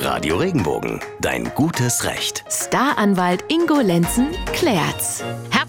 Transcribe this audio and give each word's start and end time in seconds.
Radio 0.00 0.36
Regenbogen, 0.36 1.00
dein 1.20 1.50
gutes 1.56 2.04
Recht. 2.04 2.44
Staranwalt 2.48 3.44
Ingo 3.48 3.80
Lenzen 3.80 4.28
klärt's. 4.52 5.24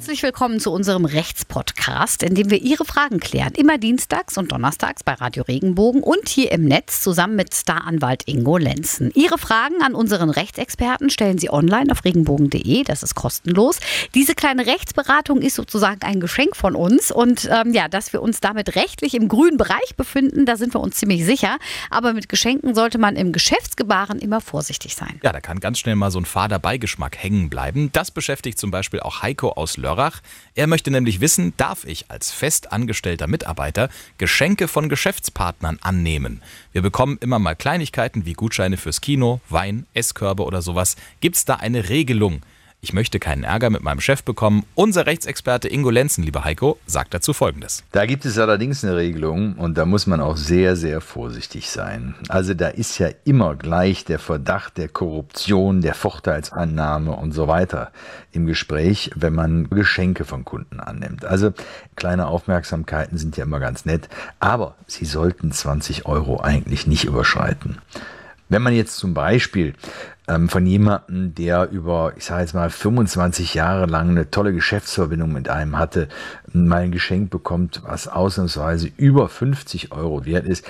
Herzlich 0.10 0.24
willkommen 0.24 0.60
zu 0.60 0.72
unserem 0.72 1.06
Rechtspodcast, 1.06 2.24
in 2.24 2.34
dem 2.34 2.50
wir 2.50 2.60
Ihre 2.60 2.84
Fragen 2.84 3.20
klären. 3.20 3.54
Immer 3.54 3.78
dienstags 3.78 4.40
und 4.40 4.52
donnerstags 4.52 5.04
bei 5.04 5.14
Radio 5.14 5.44
Regenbogen 5.44 6.02
und 6.02 6.28
hier 6.28 6.52
im 6.52 6.66
Netz 6.66 7.02
zusammen 7.02 7.36
mit 7.36 7.54
Staranwalt 7.54 8.28
Ingo 8.28 8.58
Lenzen. 8.58 9.12
Ihre 9.14 9.38
Fragen 9.38 9.84
an 9.84 9.94
unseren 9.94 10.32
Rechtsexperten 10.32 11.12
stellen 11.12 11.38
Sie 11.38 11.52
online 11.52 11.92
auf 11.92 12.06
regenbogen.de. 12.06 12.84
Das 12.86 13.04
ist 13.04 13.14
kostenlos. 13.14 13.78
Diese 14.16 14.34
kleine 14.34 14.66
Rechtsberatung 14.66 15.44
ist 15.44 15.54
sozusagen 15.54 16.02
ein 16.02 16.20
Geschenk 16.20 16.56
von 16.56 16.74
uns 16.74 17.12
und 17.12 17.48
ähm, 17.52 17.72
ja, 17.74 17.88
dass 17.88 18.12
wir 18.12 18.24
uns 18.24 18.40
damit 18.40 18.76
rechtlich 18.76 19.14
im 19.14 19.28
grünen 19.28 19.58
Bereich 19.58 19.96
befinden, 19.96 20.48
da 20.48 20.56
sind 20.58 20.74
wir 20.74 20.80
uns 20.80 20.96
ziemlich 20.96 21.24
sicher. 21.24 21.60
Aber 21.92 22.14
mit 22.14 22.30
Geschenken 22.30 22.74
sollte 22.74 22.98
man 22.98 23.16
im 23.16 23.32
Geschäftsgebaren 23.32 24.18
immer 24.18 24.42
vorsichtig 24.42 24.96
sein. 24.96 25.20
Ja, 25.22 25.32
da 25.32 25.40
kann 25.40 25.60
ganz 25.60 25.78
schnell 25.78 25.96
mal 25.96 26.10
so 26.10 26.18
ein 26.18 26.26
fader 26.26 26.58
Beigeschmack 26.58 27.16
hängen 27.16 27.52
bleiben. 27.52 27.92
Das 27.94 28.10
beschäftigt 28.10 28.58
zum 28.58 28.72
Beispiel 28.72 29.02
auch 29.02 29.22
Heiko 29.22 29.50
aus 29.52 29.78
Lörrach. 29.78 29.99
Er 30.56 30.68
möchte 30.68 30.92
nämlich 30.92 31.20
wissen, 31.20 31.54
darf 31.58 31.84
ich 31.84 32.10
als 32.10 32.32
fest 32.32 32.72
angestellter 32.72 33.28
Mitarbeiter 33.28 33.90
Geschenke 34.18 34.68
von 34.68 34.88
Geschäftspartnern 34.88 35.78
annehmen? 35.82 36.42
Wir 36.72 36.82
bekommen 36.82 37.18
immer 37.20 37.40
mal 37.40 37.56
Kleinigkeiten 37.56 38.26
wie 38.26 38.34
Gutscheine 38.34 38.78
fürs 38.78 39.02
Kino, 39.02 39.42
Wein, 39.50 39.86
Esskörbe 39.94 40.44
oder 40.46 40.62
sowas. 40.62 40.96
Gibt 41.20 41.36
es 41.36 41.46
da 41.46 41.56
eine 41.56 41.90
Regelung? 41.90 42.42
Ich 42.82 42.94
möchte 42.94 43.20
keinen 43.20 43.44
Ärger 43.44 43.70
mit 43.70 43.84
meinem 43.84 44.00
Chef 44.00 44.24
bekommen. 44.24 44.64
Unser 44.74 45.06
Rechtsexperte 45.06 45.68
Ingo 45.68 45.90
Lenzen, 45.90 46.24
lieber 46.24 46.46
Heiko, 46.46 46.80
sagt 46.86 47.14
dazu 47.14 47.34
Folgendes. 47.34 47.84
Da 47.92 48.06
gibt 48.06 48.24
es 48.24 48.38
allerdings 48.38 48.86
eine 48.86 48.96
Regelung 48.96 49.56
und 49.56 49.78
da 49.78 49.84
muss 49.84 50.08
man 50.08 50.22
auch 50.22 50.38
sehr, 50.38 50.78
sehr 50.78 51.02
vorsichtig 51.02 51.70
sein. 51.70 52.16
Also 52.30 52.54
da 52.54 52.70
ist 52.70 52.98
ja 52.98 53.10
immer 53.26 53.58
gleich 53.58 54.06
der 54.06 54.18
Verdacht 54.18 54.78
der 54.78 54.88
Korruption, 54.88 55.82
der 55.82 55.94
Vorteilsannahme 55.94 57.12
und 57.12 57.34
so 57.34 57.50
weiter 57.50 57.92
im 58.32 58.46
Gespräch, 58.46 59.12
wenn 59.14 59.34
man 59.34 59.70
Geschenke 59.70 60.24
von 60.24 60.46
Kunden 60.46 60.80
annimmt. 60.80 61.26
Also 61.26 61.52
kleine 61.98 62.28
Aufmerksamkeiten 62.28 63.18
sind 63.18 63.36
ja 63.36 63.44
immer 63.44 63.60
ganz 63.60 63.84
nett, 63.84 64.08
aber 64.40 64.76
sie 64.88 65.06
sollten 65.06 65.52
20 65.52 66.06
Euro 66.06 66.40
eigentlich 66.40 66.88
nicht 66.88 67.04
überschreiten. 67.04 67.80
Wenn 68.48 68.64
man 68.64 68.74
jetzt 68.74 68.98
zum 68.98 69.14
Beispiel 69.14 69.76
ähm, 70.30 70.48
von 70.48 70.66
jemandem, 70.66 71.34
der 71.34 71.70
über, 71.72 72.14
ich 72.16 72.26
sage 72.26 72.42
jetzt 72.42 72.54
mal, 72.54 72.70
25 72.70 73.56
Jahre 73.56 73.88
lang 73.88 74.12
eine 74.12 74.30
tolle 74.30 74.54
Geschäftsverbindung 74.54 75.34
mit 75.34 75.50
einem 75.50 75.78
hatte, 75.78 76.08
mal 76.54 76.84
ein 76.84 76.92
Geschenk 76.92 77.32
bekommt, 77.32 77.82
was 77.86 78.08
ausnahmsweise 78.08 78.90
über 78.96 79.28
50 79.28 79.92
Euro 79.92 80.26
wert 80.26 80.48
ist, 80.48 80.66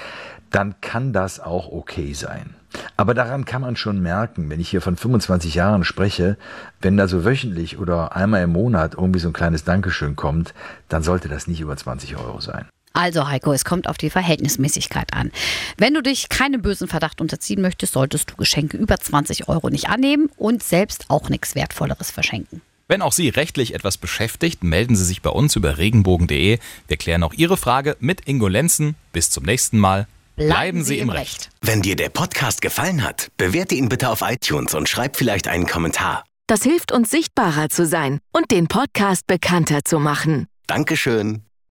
dann 0.50 0.76
kann 0.82 1.14
das 1.14 1.40
auch 1.40 1.72
okay 1.72 2.14
sein. 2.14 2.56
Aber 2.98 3.14
daran 3.14 3.46
kann 3.46 3.62
man 3.62 3.76
schon 3.76 4.02
merken, 4.02 4.50
wenn 4.50 4.60
ich 4.60 4.70
hier 4.70 4.82
von 4.82 4.96
25 4.96 5.56
Jahren 5.56 5.84
spreche, 5.84 6.38
wenn 6.82 6.98
da 6.98 7.08
so 7.08 7.26
wöchentlich 7.26 7.80
oder 7.80 8.16
einmal 8.16 8.44
im 8.44 8.52
Monat 8.52 8.96
irgendwie 8.96 9.20
so 9.20 9.30
ein 9.30 9.34
kleines 9.34 9.64
Dankeschön 9.64 10.16
kommt, 10.16 10.54
dann 10.88 11.04
sollte 11.04 11.28
das 11.28 11.48
nicht 11.48 11.62
über 11.62 11.76
20 11.76 12.18
Euro 12.18 12.40
sein. 12.40 12.66
Also 12.94 13.28
Heiko, 13.28 13.54
es 13.54 13.66
kommt 13.66 13.88
auf 13.88 13.98
die 13.98 14.10
Verhältnismäßigkeit 14.10 15.14
an. 15.14 15.32
Wenn 15.78 15.94
du 15.94 16.02
dich 16.02 16.30
keinem 16.30 16.62
bösen 16.62 16.88
Verdacht 16.88 17.22
unterziehen 17.22 17.62
möchtest, 17.62 17.94
solltest 17.94 18.32
du 18.32 18.36
Geschenke 18.36 18.78
über 18.78 18.98
20 18.98 19.48
Euro 19.48 19.70
nicht 19.70 19.90
annehmen 19.90 20.30
und 20.38 20.64
selbst 20.64 21.06
auch 21.10 21.30
nichts 21.30 21.56
Wertvolleres 21.56 22.12
verschenken. 22.12 22.62
Wenn 22.88 23.04
auch 23.04 23.14
Sie 23.14 23.30
rechtlich 23.30 23.76
etwas 23.76 23.98
beschäftigt, 23.98 24.64
melden 24.64 24.96
Sie 24.96 25.06
sich 25.06 25.22
bei 25.22 25.30
uns 25.30 25.56
über 25.56 25.78
regenbogen.de. 25.78 26.58
Wir 26.88 26.98
klären 26.98 27.22
auch 27.22 27.34
Ihre 27.34 27.56
Frage 27.56 27.96
mit 28.00 28.28
Ingo 28.28 28.48
Lenzen. 28.48 28.96
Bis 29.14 29.30
zum 29.30 29.44
nächsten 29.44 29.78
Mal. 29.78 30.08
Bleiben, 30.36 30.50
Bleiben 30.50 30.84
Sie 30.84 30.98
im 30.98 31.10
Recht. 31.10 31.50
Wenn 31.62 31.84
dir 31.84 31.96
der 31.96 32.10
Podcast 32.10 32.62
gefallen 32.62 33.04
hat, 33.04 33.30
bewerte 33.38 33.76
ihn 33.76 33.90
bitte 33.90 34.10
auf 34.10 34.22
iTunes 34.22 34.74
und 34.74 34.90
schreib 34.90 35.18
vielleicht 35.18 35.48
einen 35.48 35.68
Kommentar. 35.68 36.24
Das 36.48 36.64
hilft 36.64 36.92
uns 36.92 37.12
sichtbarer 37.12 37.70
zu 37.70 37.86
sein 37.86 38.20
und 38.32 38.50
den 38.50 38.68
Podcast 38.68 39.28
bekannter 39.28 39.84
zu 39.86 40.00
machen. 40.00 40.48
Dankeschön. 40.66 41.44